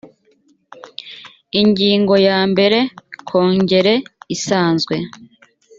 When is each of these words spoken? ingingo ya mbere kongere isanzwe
ingingo 1.61 2.13
ya 2.27 2.39
mbere 2.51 2.79
kongere 3.27 3.93
isanzwe 4.35 4.95